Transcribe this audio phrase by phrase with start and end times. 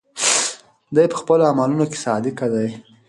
[0.95, 2.69] دی په خپلو عملونو کې صادق دی.